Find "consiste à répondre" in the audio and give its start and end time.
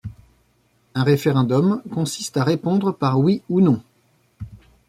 1.93-2.91